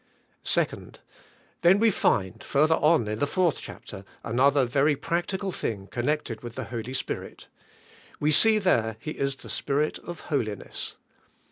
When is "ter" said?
3.85-4.03